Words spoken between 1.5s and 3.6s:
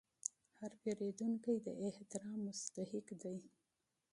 د احترام مستحق دی.